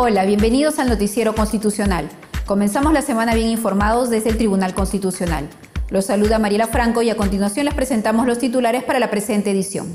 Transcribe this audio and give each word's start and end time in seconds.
Hola, 0.00 0.24
bienvenidos 0.24 0.78
al 0.78 0.88
Noticiero 0.88 1.34
Constitucional. 1.34 2.08
Comenzamos 2.46 2.92
la 2.92 3.02
semana 3.02 3.34
bien 3.34 3.48
informados 3.48 4.10
desde 4.10 4.30
el 4.30 4.36
Tribunal 4.36 4.72
Constitucional. 4.72 5.48
Los 5.90 6.04
saluda 6.04 6.38
Mariela 6.38 6.68
Franco 6.68 7.02
y 7.02 7.10
a 7.10 7.16
continuación 7.16 7.64
les 7.64 7.74
presentamos 7.74 8.24
los 8.24 8.38
titulares 8.38 8.84
para 8.84 9.00
la 9.00 9.10
presente 9.10 9.50
edición. 9.50 9.88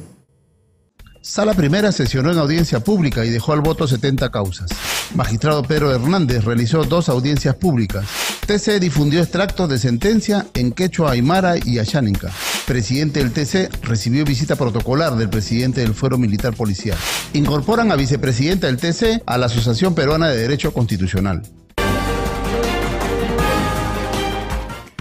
Sala 1.21 1.53
Primera 1.53 1.94
sesionó 1.94 2.34
en 2.34 2.38
audiencia 2.38 2.81
pública 2.81 3.23
y 3.23 3.30
dejó 3.30 3.53
al 3.53 3.61
voto 3.61 3.88
70 3.88 4.30
causas. 4.30 4.71
Magistrado 5.16 5.63
Pedro 5.63 5.89
Hernández 5.89 6.44
realizó 6.44 6.83
dos 6.83 7.08
audiencias 7.08 7.55
públicas. 7.55 8.05
TC 8.45 8.81
difundió 8.81 9.22
extractos 9.22 9.70
de 9.70 9.80
sentencia 9.80 10.47
en 10.53 10.73
quechua 10.73 11.11
aymara 11.11 11.55
y 11.63 11.80
ayánica. 11.80 12.30
Presidente 12.66 13.20
del 13.20 13.34
TC 13.34 13.84
recibió 13.84 14.23
visita 14.23 14.55
protocolar 14.55 15.17
del 15.17 15.30
presidente 15.30 15.81
del 15.81 15.94
Fuero 15.94 16.17
Militar 16.17 16.55
Policial. 16.55 16.98
Incorporan 17.34 17.91
a 17.91 17.98
vicepresidenta 17.98 18.67
del 18.67 18.77
TC 18.77 19.22
a 19.26 19.38
la 19.38 19.48
Asociación 19.48 19.94
Peruana 19.94 20.30
de 20.30 20.38
Derecho 20.38 20.73
Constitucional. 20.73 21.44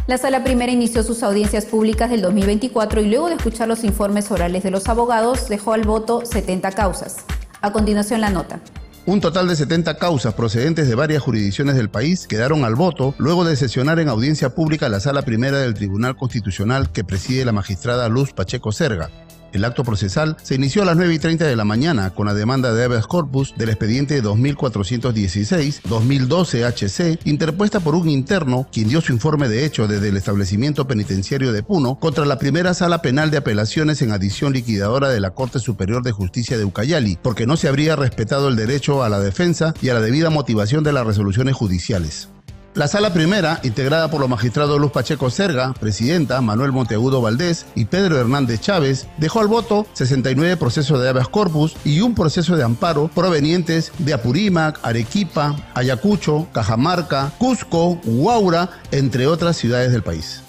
La 0.09 0.19
Sala 0.19 0.43
Primera 0.43 0.73
inició 0.73 1.05
sus 1.05 1.23
audiencias 1.23 1.65
públicas 1.65 2.11
del 2.11 2.21
2024 2.23 3.01
y 3.01 3.09
luego 3.09 3.29
de 3.29 3.37
escuchar 3.37 3.69
los 3.69 3.85
informes 3.85 4.29
orales 4.33 4.65
de 4.65 4.73
los 4.73 4.89
abogados 4.89 5.49
dejó 5.49 5.73
al 5.73 5.83
voto 5.83 6.27
70 6.27 6.73
causas. 6.73 7.19
A 7.61 7.73
continuación 7.73 8.21
la 8.21 8.31
nota. 8.31 8.61
Un 9.05 9.21
total 9.21 9.49
de 9.49 9.57
70 9.57 9.97
causas 9.97 10.33
procedentes 10.35 10.89
de 10.89 10.95
varias 10.95 11.25
jurisdicciones 11.25 11.75
del 11.75 11.91
país 11.91 12.29
quedaron 12.29 12.65
al 12.65 12.77
voto 12.77 13.17
luego 13.19 13.45
de 13.45 13.57
sesionar 13.57 13.99
en 13.99 14.09
audiencia 14.09 14.55
pública 14.55 14.89
la 14.89 15.01
sala 15.01 15.23
primera 15.23 15.59
del 15.59 15.75
Tribunal 15.75 16.17
Constitucional 16.17 16.93
que 16.93 17.03
preside 17.03 17.45
la 17.45 17.51
magistrada 17.51 18.09
Luz 18.09 18.33
Pacheco 18.33 18.71
Serga. 18.71 19.11
El 19.53 19.65
acto 19.67 19.85
procesal 19.85 20.39
se 20.43 20.55
inició 20.55 20.81
a 20.83 20.87
las 20.87 20.97
9 20.97 21.15
y 21.15 21.19
30 21.19 21.45
de 21.45 21.57
la 21.57 21.65
mañana 21.65 22.09
con 22.11 22.27
la 22.27 22.35
demanda 22.35 22.73
de 22.73 22.85
habeas 22.85 23.07
corpus 23.07 23.53
del 23.57 23.69
expediente 23.69 24.23
2416-2012-HC, 24.23 27.19
interpuesta 27.25 27.81
por 27.81 27.95
un 27.95 28.09
interno, 28.09 28.67
quien 28.73 28.89
dio 28.89 29.03
su 29.03 29.13
informe 29.13 29.49
de 29.49 29.67
hecho 29.67 29.87
desde 29.87 30.09
el 30.09 30.17
establecimiento 30.17 30.89
penitenciario 30.89 31.53
de 31.53 31.63
Puno, 31.63 31.97
contra 31.97 32.25
la 32.25 32.39
primera 32.39 32.73
sala 32.73 33.03
penal 33.03 33.31
de 33.31 33.37
apelaciones 33.37 34.01
en 34.01 34.13
adición 34.13 34.55
liquidadora 34.55 35.11
de 35.11 35.21
la 35.21 35.33
Corte 35.33 35.59
Superior 35.59 36.03
de 36.03 36.13
Justicia 36.13 36.57
de 36.57 36.65
Ucayali, 36.65 37.19
porque 37.23 37.47
no 37.47 37.59
se 37.59 37.69
habría 37.69 37.95
respetado 37.95 38.49
el 38.49 38.57
derecho 38.57 39.03
a 39.03 39.11
la 39.11 39.21
defensa 39.21 39.75
y 39.83 39.91
a 39.91 39.95
la 39.95 40.01
debida 40.01 40.31
motivación 40.31 40.83
de 40.83 40.95
las 40.95 41.07
resoluciones 41.07 41.55
judiciales. 41.55 42.31
La 42.75 42.89
sala 42.89 43.13
primera, 43.13 43.61
integrada 43.65 44.11
por 44.11 44.19
los 44.19 44.31
magistrados 44.31 44.81
Luz 44.81 44.93
Pacheco 44.93 45.29
Serga, 45.29 45.75
presidenta, 45.79 46.41
Manuel 46.41 46.73
Monteagudo 46.73 47.21
Valdés 47.21 47.67
y 47.75 47.85
Pedro 47.85 48.19
Hernández 48.19 48.63
Chávez, 48.63 49.09
dejó 49.19 49.41
al 49.41 49.47
voto 49.47 49.87
69 49.93 50.57
procesos 50.57 50.99
de 50.99 51.11
habeas 51.11 51.29
corpus 51.29 51.77
y 51.85 52.01
un 52.01 52.15
proceso 52.15 52.57
de 52.57 52.63
amparo 52.63 53.11
provenientes 53.15 53.93
de 53.99 54.15
Apurímac, 54.15 54.81
Arequipa, 54.83 55.55
Ayacucho, 55.75 56.47
Cajamarca, 56.53 57.31
Cusco, 57.37 58.01
Huaura, 58.07 58.71
entre 58.91 59.27
otras 59.27 59.59
ciudades 59.59 59.93
del 59.93 60.03
país. 60.03 60.41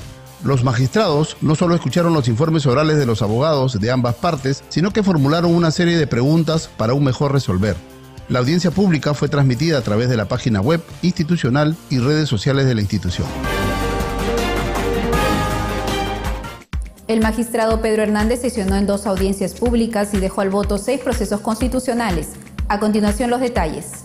Los 0.46 0.64
magistrados 0.64 1.36
no 1.42 1.56
solo 1.56 1.76
escucharon 1.76 2.14
los 2.14 2.30
informes 2.30 2.66
orales 2.66 2.98
de 2.98 3.06
los 3.06 3.22
abogados 3.22 3.82
de 3.82 3.92
ambas 3.92 4.16
partes, 4.16 4.64
sino 4.70 4.92
que 4.92 5.04
formularon 5.04 5.54
una 5.54 5.72
serie 5.72 5.98
de 5.98 6.08
preguntas 6.08 6.70
para 6.78 6.94
un 6.94 7.04
mejor 7.04 7.34
resolver. 7.34 7.76
La 8.30 8.40
audiencia 8.40 8.72
pública 8.72 9.14
fue 9.14 9.28
transmitida 9.28 9.78
a 9.78 9.82
través 9.82 10.08
de 10.08 10.16
la 10.16 10.26
página 10.26 10.62
web 10.62 10.82
institucional 11.02 11.76
y 11.90 12.00
redes 12.00 12.30
sociales 12.30 12.66
de 12.66 12.74
la 12.74 12.82
institución. 12.82 13.28
El 17.08 17.20
magistrado 17.20 17.82
Pedro 17.82 18.04
Hernández 18.04 18.40
sesionó 18.40 18.78
en 18.78 18.88
dos 18.88 19.08
audiencias 19.08 19.54
públicas 19.56 20.14
y 20.14 20.20
dejó 20.20 20.40
al 20.40 20.50
voto 20.50 20.78
seis 20.78 21.02
procesos 21.02 21.42
constitucionales. 21.42 22.30
A 22.70 22.80
continuación 22.80 23.30
los 23.30 23.42
detalles. 23.42 24.02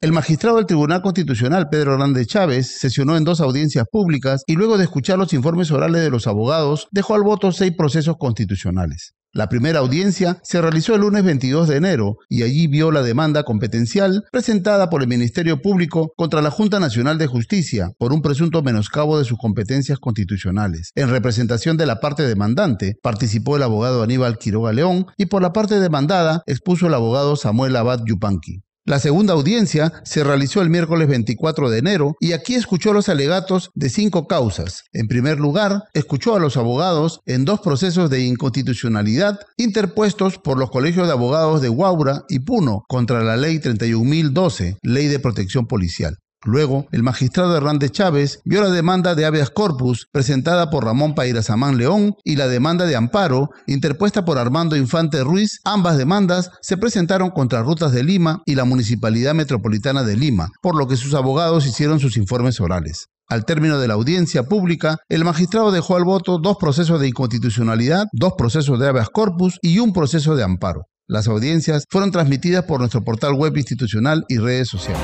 El 0.00 0.12
magistrado 0.12 0.58
del 0.58 0.66
Tribunal 0.66 1.02
Constitucional, 1.02 1.68
Pedro 1.68 1.94
Hernández 1.94 2.28
Chávez, 2.28 2.78
sesionó 2.78 3.16
en 3.16 3.24
dos 3.24 3.40
audiencias 3.40 3.86
públicas 3.90 4.44
y 4.46 4.54
luego 4.54 4.78
de 4.78 4.84
escuchar 4.84 5.18
los 5.18 5.32
informes 5.32 5.72
orales 5.72 6.02
de 6.02 6.10
los 6.10 6.28
abogados, 6.28 6.86
dejó 6.92 7.14
al 7.14 7.22
voto 7.22 7.50
seis 7.50 7.72
procesos 7.76 8.16
constitucionales. 8.16 9.14
La 9.36 9.48
primera 9.48 9.80
audiencia 9.80 10.38
se 10.44 10.62
realizó 10.62 10.94
el 10.94 11.00
lunes 11.00 11.24
22 11.24 11.66
de 11.66 11.76
enero 11.76 12.18
y 12.28 12.44
allí 12.44 12.68
vio 12.68 12.92
la 12.92 13.02
demanda 13.02 13.42
competencial 13.42 14.22
presentada 14.30 14.88
por 14.90 15.02
el 15.02 15.08
Ministerio 15.08 15.60
Público 15.60 16.12
contra 16.16 16.40
la 16.40 16.52
Junta 16.52 16.78
Nacional 16.78 17.18
de 17.18 17.26
Justicia 17.26 17.90
por 17.98 18.12
un 18.12 18.22
presunto 18.22 18.62
menoscabo 18.62 19.18
de 19.18 19.24
sus 19.24 19.36
competencias 19.36 19.98
constitucionales. 19.98 20.92
En 20.94 21.10
representación 21.10 21.76
de 21.76 21.86
la 21.86 21.98
parte 21.98 22.22
demandante 22.22 22.94
participó 23.02 23.56
el 23.56 23.64
abogado 23.64 24.04
Aníbal 24.04 24.38
Quiroga 24.38 24.72
León 24.72 25.06
y 25.16 25.26
por 25.26 25.42
la 25.42 25.52
parte 25.52 25.80
demandada 25.80 26.44
expuso 26.46 26.86
el 26.86 26.94
abogado 26.94 27.34
Samuel 27.34 27.74
Abad 27.74 28.04
Yupanqui. 28.06 28.62
La 28.86 28.98
segunda 28.98 29.32
audiencia 29.32 29.94
se 30.04 30.22
realizó 30.24 30.60
el 30.60 30.68
miércoles 30.68 31.08
24 31.08 31.70
de 31.70 31.78
enero 31.78 32.16
y 32.20 32.32
aquí 32.32 32.54
escuchó 32.54 32.92
los 32.92 33.08
alegatos 33.08 33.70
de 33.74 33.88
cinco 33.88 34.26
causas. 34.26 34.84
En 34.92 35.08
primer 35.08 35.40
lugar, 35.40 35.84
escuchó 35.94 36.36
a 36.36 36.38
los 36.38 36.58
abogados 36.58 37.20
en 37.24 37.46
dos 37.46 37.60
procesos 37.60 38.10
de 38.10 38.20
inconstitucionalidad 38.24 39.40
interpuestos 39.56 40.36
por 40.36 40.58
los 40.58 40.70
colegios 40.70 41.06
de 41.06 41.14
abogados 41.14 41.62
de 41.62 41.70
Huaura 41.70 42.24
y 42.28 42.40
Puno 42.40 42.84
contra 42.86 43.24
la 43.24 43.38
Ley 43.38 43.56
31.012, 43.58 44.76
Ley 44.82 45.06
de 45.06 45.18
Protección 45.18 45.66
Policial. 45.66 46.18
Luego, 46.44 46.86
el 46.92 47.02
magistrado 47.02 47.56
Hernández 47.56 47.90
Chávez 47.90 48.40
vio 48.44 48.62
la 48.62 48.70
demanda 48.70 49.14
de 49.14 49.24
habeas 49.24 49.50
corpus 49.50 50.06
presentada 50.12 50.70
por 50.70 50.84
Ramón 50.84 51.14
Pairazamán 51.14 51.78
León 51.78 52.14
y 52.22 52.36
la 52.36 52.48
demanda 52.48 52.84
de 52.86 52.96
amparo 52.96 53.50
interpuesta 53.66 54.24
por 54.24 54.38
Armando 54.38 54.76
Infante 54.76 55.24
Ruiz. 55.24 55.60
Ambas 55.64 55.96
demandas 55.96 56.50
se 56.60 56.76
presentaron 56.76 57.30
contra 57.30 57.62
Rutas 57.62 57.92
de 57.92 58.04
Lima 58.04 58.42
y 58.44 58.54
la 58.54 58.64
Municipalidad 58.64 59.34
Metropolitana 59.34 60.02
de 60.02 60.16
Lima, 60.16 60.50
por 60.60 60.76
lo 60.76 60.86
que 60.86 60.96
sus 60.96 61.14
abogados 61.14 61.66
hicieron 61.66 61.98
sus 61.98 62.16
informes 62.16 62.60
orales. 62.60 63.06
Al 63.26 63.46
término 63.46 63.78
de 63.78 63.88
la 63.88 63.94
audiencia 63.94 64.42
pública, 64.42 64.98
el 65.08 65.24
magistrado 65.24 65.72
dejó 65.72 65.96
al 65.96 66.04
voto 66.04 66.38
dos 66.38 66.58
procesos 66.58 67.00
de 67.00 67.08
inconstitucionalidad, 67.08 68.06
dos 68.12 68.34
procesos 68.36 68.78
de 68.78 68.88
habeas 68.88 69.08
corpus 69.08 69.58
y 69.62 69.78
un 69.78 69.94
proceso 69.94 70.36
de 70.36 70.44
amparo. 70.44 70.82
Las 71.06 71.26
audiencias 71.26 71.84
fueron 71.90 72.10
transmitidas 72.10 72.64
por 72.64 72.80
nuestro 72.80 73.02
portal 73.02 73.34
web 73.34 73.56
institucional 73.56 74.24
y 74.28 74.38
redes 74.38 74.68
sociales. 74.68 75.02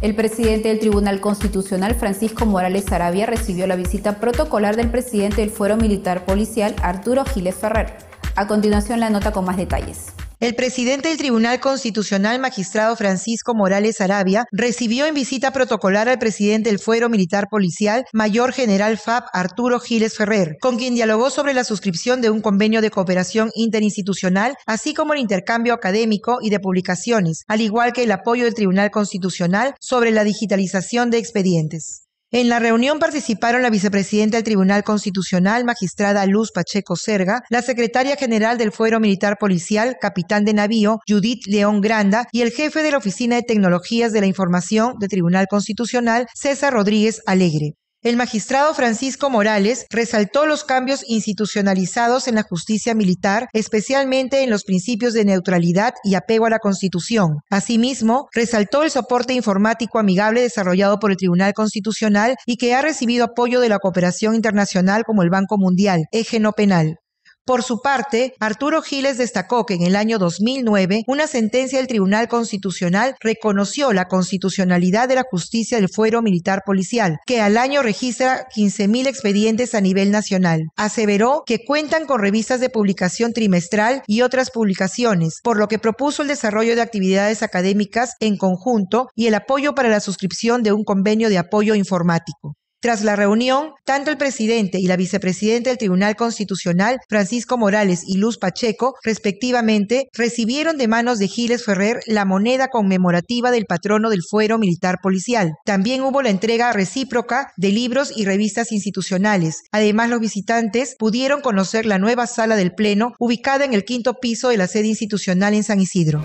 El 0.00 0.14
presidente 0.14 0.68
del 0.68 0.78
Tribunal 0.80 1.20
Constitucional, 1.20 1.94
Francisco 1.94 2.46
Morales 2.46 2.92
Arabia, 2.92 3.26
recibió 3.26 3.66
la 3.66 3.74
visita 3.74 4.20
protocolar 4.20 4.76
del 4.76 4.90
presidente 4.90 5.40
del 5.40 5.50
Fuero 5.50 5.76
Militar 5.76 6.24
Policial, 6.24 6.76
Arturo 6.82 7.24
Giles 7.24 7.54
Ferrer. 7.54 7.96
A 8.36 8.46
continuación, 8.46 9.00
la 9.00 9.10
nota 9.10 9.32
con 9.32 9.44
más 9.44 9.56
detalles. 9.56 10.12
El 10.40 10.56
presidente 10.56 11.08
del 11.08 11.16
Tribunal 11.16 11.60
Constitucional, 11.60 12.40
magistrado 12.40 12.96
Francisco 12.96 13.54
Morales 13.54 14.00
Arabia, 14.00 14.46
recibió 14.50 15.06
en 15.06 15.14
visita 15.14 15.52
protocolar 15.52 16.08
al 16.08 16.18
presidente 16.18 16.70
del 16.70 16.80
Fuero 16.80 17.08
Militar 17.08 17.46
Policial, 17.48 18.04
mayor 18.12 18.52
general 18.52 18.98
FAB 18.98 19.24
Arturo 19.32 19.78
Giles 19.78 20.16
Ferrer, 20.16 20.56
con 20.60 20.76
quien 20.76 20.96
dialogó 20.96 21.30
sobre 21.30 21.54
la 21.54 21.62
suscripción 21.62 22.20
de 22.20 22.30
un 22.30 22.40
convenio 22.40 22.82
de 22.82 22.90
cooperación 22.90 23.52
interinstitucional, 23.54 24.56
así 24.66 24.92
como 24.92 25.14
el 25.14 25.20
intercambio 25.20 25.72
académico 25.72 26.38
y 26.42 26.50
de 26.50 26.60
publicaciones, 26.60 27.44
al 27.46 27.60
igual 27.60 27.92
que 27.92 28.02
el 28.02 28.12
apoyo 28.12 28.44
del 28.44 28.54
Tribunal 28.54 28.90
Constitucional 28.90 29.74
sobre 29.80 30.10
la 30.10 30.24
digitalización 30.24 31.10
de 31.10 31.18
expedientes. 31.18 32.03
En 32.34 32.48
la 32.48 32.58
reunión 32.58 32.98
participaron 32.98 33.62
la 33.62 33.70
vicepresidenta 33.70 34.38
del 34.38 34.42
Tribunal 34.42 34.82
Constitucional, 34.82 35.64
magistrada 35.64 36.26
Luz 36.26 36.50
Pacheco 36.50 36.96
Serga, 36.96 37.44
la 37.48 37.62
secretaria 37.62 38.16
general 38.16 38.58
del 38.58 38.72
Fuero 38.72 38.98
Militar 38.98 39.36
Policial, 39.38 39.98
capitán 40.00 40.44
de 40.44 40.52
navío, 40.52 40.98
Judith 41.08 41.46
León 41.46 41.80
Granda, 41.80 42.26
y 42.32 42.40
el 42.40 42.50
jefe 42.50 42.82
de 42.82 42.90
la 42.90 42.98
Oficina 42.98 43.36
de 43.36 43.42
Tecnologías 43.42 44.12
de 44.12 44.20
la 44.20 44.26
Información 44.26 44.94
del 44.98 45.10
Tribunal 45.10 45.46
Constitucional, 45.48 46.26
César 46.34 46.72
Rodríguez 46.72 47.22
Alegre. 47.24 47.74
El 48.04 48.18
magistrado 48.18 48.74
Francisco 48.74 49.30
Morales 49.30 49.86
resaltó 49.88 50.44
los 50.44 50.62
cambios 50.62 51.02
institucionalizados 51.08 52.28
en 52.28 52.34
la 52.34 52.42
justicia 52.42 52.94
militar, 52.94 53.48
especialmente 53.54 54.42
en 54.42 54.50
los 54.50 54.64
principios 54.64 55.14
de 55.14 55.24
neutralidad 55.24 55.94
y 56.04 56.14
apego 56.14 56.44
a 56.44 56.50
la 56.50 56.58
Constitución. 56.58 57.38
Asimismo, 57.48 58.28
resaltó 58.34 58.82
el 58.82 58.90
soporte 58.90 59.32
informático 59.32 59.98
amigable 59.98 60.42
desarrollado 60.42 60.98
por 60.98 61.12
el 61.12 61.16
Tribunal 61.16 61.54
Constitucional 61.54 62.36
y 62.44 62.58
que 62.58 62.74
ha 62.74 62.82
recibido 62.82 63.24
apoyo 63.24 63.58
de 63.60 63.70
la 63.70 63.78
cooperación 63.78 64.34
internacional 64.34 65.04
como 65.04 65.22
el 65.22 65.30
Banco 65.30 65.56
Mundial, 65.56 66.04
eje 66.12 66.40
no 66.40 66.52
penal. 66.52 66.98
Por 67.46 67.62
su 67.62 67.80
parte, 67.82 68.32
Arturo 68.40 68.80
Giles 68.80 69.18
destacó 69.18 69.66
que 69.66 69.74
en 69.74 69.82
el 69.82 69.96
año 69.96 70.18
2009 70.18 71.02
una 71.06 71.26
sentencia 71.26 71.78
del 71.78 71.88
Tribunal 71.88 72.26
Constitucional 72.26 73.16
reconoció 73.20 73.92
la 73.92 74.06
constitucionalidad 74.06 75.10
de 75.10 75.16
la 75.16 75.26
justicia 75.30 75.76
del 75.76 75.90
fuero 75.90 76.22
militar 76.22 76.62
policial, 76.64 77.18
que 77.26 77.42
al 77.42 77.58
año 77.58 77.82
registra 77.82 78.46
15.000 78.48 79.08
expedientes 79.08 79.74
a 79.74 79.82
nivel 79.82 80.10
nacional. 80.10 80.62
Aseveró 80.76 81.42
que 81.44 81.66
cuentan 81.66 82.06
con 82.06 82.22
revistas 82.22 82.60
de 82.60 82.70
publicación 82.70 83.34
trimestral 83.34 84.02
y 84.06 84.22
otras 84.22 84.50
publicaciones, 84.50 85.40
por 85.42 85.58
lo 85.58 85.68
que 85.68 85.78
propuso 85.78 86.22
el 86.22 86.28
desarrollo 86.28 86.74
de 86.74 86.80
actividades 86.80 87.42
académicas 87.42 88.14
en 88.20 88.38
conjunto 88.38 89.08
y 89.14 89.26
el 89.26 89.34
apoyo 89.34 89.74
para 89.74 89.90
la 89.90 90.00
suscripción 90.00 90.62
de 90.62 90.72
un 90.72 90.82
convenio 90.82 91.28
de 91.28 91.36
apoyo 91.36 91.74
informático. 91.74 92.56
Tras 92.84 93.02
la 93.02 93.16
reunión, 93.16 93.70
tanto 93.86 94.10
el 94.10 94.18
presidente 94.18 94.78
y 94.78 94.86
la 94.88 94.98
vicepresidenta 94.98 95.70
del 95.70 95.78
Tribunal 95.78 96.16
Constitucional, 96.16 96.98
Francisco 97.08 97.56
Morales 97.56 98.02
y 98.06 98.18
Luz 98.18 98.36
Pacheco, 98.36 98.94
respectivamente, 99.02 100.10
recibieron 100.12 100.76
de 100.76 100.86
manos 100.86 101.18
de 101.18 101.26
Giles 101.26 101.64
Ferrer 101.64 102.00
la 102.06 102.26
moneda 102.26 102.68
conmemorativa 102.68 103.50
del 103.50 103.64
patrono 103.64 104.10
del 104.10 104.20
fuero 104.22 104.58
militar 104.58 104.96
policial. 105.02 105.54
También 105.64 106.02
hubo 106.02 106.20
la 106.20 106.28
entrega 106.28 106.74
recíproca 106.74 107.54
de 107.56 107.70
libros 107.70 108.12
y 108.14 108.26
revistas 108.26 108.70
institucionales. 108.70 109.62
Además, 109.72 110.10
los 110.10 110.20
visitantes 110.20 110.94
pudieron 110.98 111.40
conocer 111.40 111.86
la 111.86 111.96
nueva 111.96 112.26
sala 112.26 112.54
del 112.54 112.74
Pleno, 112.74 113.14
ubicada 113.18 113.64
en 113.64 113.72
el 113.72 113.86
quinto 113.86 114.20
piso 114.20 114.50
de 114.50 114.58
la 114.58 114.66
sede 114.66 114.88
institucional 114.88 115.54
en 115.54 115.64
San 115.64 115.80
Isidro. 115.80 116.22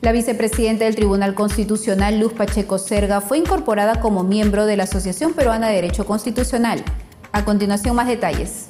La 0.00 0.12
vicepresidenta 0.12 0.84
del 0.84 0.94
Tribunal 0.94 1.34
Constitucional, 1.34 2.20
Luz 2.20 2.32
Pacheco 2.32 2.78
Serga, 2.78 3.20
fue 3.20 3.38
incorporada 3.38 4.00
como 4.00 4.22
miembro 4.22 4.64
de 4.64 4.76
la 4.76 4.84
Asociación 4.84 5.34
Peruana 5.34 5.68
de 5.68 5.74
Derecho 5.74 6.06
Constitucional. 6.06 6.84
A 7.32 7.44
continuación, 7.44 7.96
más 7.96 8.06
detalles. 8.06 8.68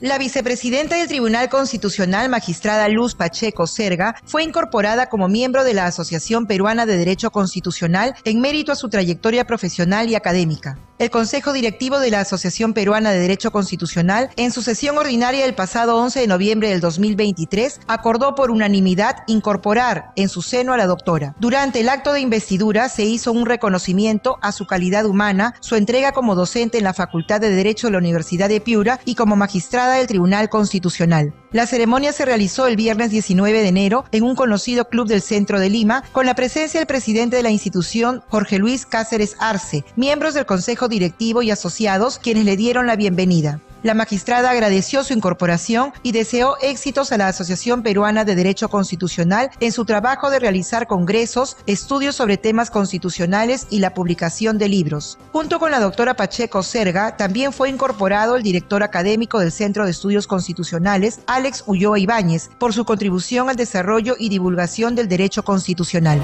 La 0.00 0.18
vicepresidenta 0.18 0.96
del 0.96 1.06
Tribunal 1.06 1.48
Constitucional, 1.48 2.28
magistrada 2.28 2.88
Luz 2.88 3.14
Pacheco 3.14 3.68
Serga, 3.68 4.16
fue 4.24 4.42
incorporada 4.42 5.08
como 5.08 5.28
miembro 5.28 5.62
de 5.62 5.74
la 5.74 5.86
Asociación 5.86 6.46
Peruana 6.46 6.86
de 6.86 6.96
Derecho 6.96 7.30
Constitucional 7.30 8.16
en 8.24 8.40
mérito 8.40 8.72
a 8.72 8.76
su 8.76 8.88
trayectoria 8.88 9.46
profesional 9.46 10.10
y 10.10 10.16
académica. 10.16 10.76
El 10.96 11.10
Consejo 11.10 11.52
Directivo 11.52 11.98
de 11.98 12.12
la 12.12 12.20
Asociación 12.20 12.72
Peruana 12.72 13.10
de 13.10 13.18
Derecho 13.18 13.50
Constitucional, 13.50 14.30
en 14.36 14.52
su 14.52 14.62
sesión 14.62 14.96
ordinaria 14.96 15.44
el 15.44 15.56
pasado 15.56 15.96
11 15.96 16.20
de 16.20 16.26
noviembre 16.28 16.68
del 16.68 16.80
2023, 16.80 17.80
acordó 17.88 18.36
por 18.36 18.52
unanimidad 18.52 19.16
incorporar 19.26 20.12
en 20.14 20.28
su 20.28 20.40
seno 20.40 20.72
a 20.72 20.76
la 20.76 20.86
doctora. 20.86 21.34
Durante 21.40 21.80
el 21.80 21.88
acto 21.88 22.12
de 22.12 22.20
investidura 22.20 22.88
se 22.88 23.02
hizo 23.02 23.32
un 23.32 23.44
reconocimiento 23.44 24.38
a 24.40 24.52
su 24.52 24.68
calidad 24.68 25.04
humana, 25.04 25.56
su 25.58 25.74
entrega 25.74 26.12
como 26.12 26.36
docente 26.36 26.78
en 26.78 26.84
la 26.84 26.94
Facultad 26.94 27.40
de 27.40 27.50
Derecho 27.50 27.88
de 27.88 27.94
la 27.94 27.98
Universidad 27.98 28.48
de 28.48 28.60
Piura 28.60 29.00
y 29.04 29.16
como 29.16 29.34
magistrada 29.34 29.96
del 29.96 30.06
Tribunal 30.06 30.48
Constitucional. 30.48 31.34
La 31.50 31.66
ceremonia 31.66 32.12
se 32.12 32.24
realizó 32.24 32.66
el 32.66 32.76
viernes 32.76 33.10
19 33.10 33.62
de 33.62 33.68
enero 33.68 34.04
en 34.12 34.24
un 34.24 34.34
conocido 34.34 34.88
club 34.88 35.06
del 35.08 35.22
centro 35.22 35.58
de 35.58 35.70
Lima, 35.70 36.02
con 36.12 36.26
la 36.26 36.34
presencia 36.34 36.78
del 36.80 36.86
presidente 36.86 37.36
de 37.36 37.44
la 37.44 37.50
institución, 37.50 38.22
Jorge 38.28 38.58
Luis 38.58 38.86
Cáceres 38.86 39.36
Arce, 39.38 39.84
miembros 39.94 40.34
del 40.34 40.46
Directivo 40.88 41.42
y 41.42 41.50
asociados, 41.50 42.18
quienes 42.18 42.44
le 42.44 42.56
dieron 42.56 42.86
la 42.86 42.96
bienvenida. 42.96 43.60
La 43.84 43.92
magistrada 43.92 44.48
agradeció 44.48 45.04
su 45.04 45.12
incorporación 45.12 45.92
y 46.02 46.12
deseó 46.12 46.56
éxitos 46.62 47.12
a 47.12 47.18
la 47.18 47.28
Asociación 47.28 47.82
Peruana 47.82 48.24
de 48.24 48.34
Derecho 48.34 48.70
Constitucional 48.70 49.50
en 49.60 49.72
su 49.72 49.84
trabajo 49.84 50.30
de 50.30 50.38
realizar 50.38 50.86
congresos, 50.86 51.58
estudios 51.66 52.16
sobre 52.16 52.38
temas 52.38 52.70
constitucionales 52.70 53.66
y 53.68 53.80
la 53.80 53.92
publicación 53.92 54.56
de 54.56 54.70
libros. 54.70 55.18
Junto 55.32 55.58
con 55.58 55.70
la 55.70 55.80
doctora 55.80 56.16
Pacheco 56.16 56.62
Serga, 56.62 57.18
también 57.18 57.52
fue 57.52 57.68
incorporado 57.68 58.36
el 58.36 58.42
director 58.42 58.82
académico 58.82 59.38
del 59.38 59.52
Centro 59.52 59.84
de 59.84 59.90
Estudios 59.90 60.26
Constitucionales, 60.26 61.20
Alex 61.26 61.64
Ulloa 61.66 61.98
Ibáñez, 61.98 62.48
por 62.58 62.72
su 62.72 62.86
contribución 62.86 63.50
al 63.50 63.56
desarrollo 63.56 64.16
y 64.18 64.30
divulgación 64.30 64.94
del 64.94 65.08
derecho 65.08 65.42
constitucional. 65.42 66.22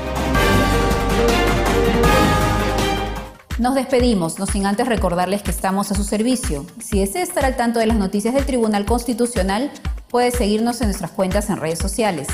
Nos 3.61 3.75
despedimos, 3.75 4.39
no 4.39 4.47
sin 4.47 4.65
antes 4.65 4.89
recordarles 4.89 5.43
que 5.43 5.51
estamos 5.51 5.93
a 5.93 5.95
su 5.95 6.03
servicio. 6.03 6.65
Si 6.83 6.99
desea 6.99 7.23
estar 7.23 7.45
al 7.45 7.57
tanto 7.57 7.79
de 7.79 7.87
las 7.87 7.99
noticias 7.99 8.33
del 8.33 8.47
Tribunal 8.47 8.87
Constitucional, 8.87 9.71
puede 10.09 10.31
seguirnos 10.31 10.81
en 10.81 10.87
nuestras 10.87 11.11
cuentas 11.11 11.51
en 11.51 11.59
redes 11.59 11.79
sociales. 11.79 12.27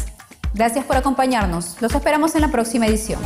Gracias 0.54 0.84
por 0.84 0.96
acompañarnos. 0.96 1.82
Los 1.82 1.92
esperamos 1.96 2.36
en 2.36 2.42
la 2.42 2.52
próxima 2.52 2.86
edición. 2.86 3.18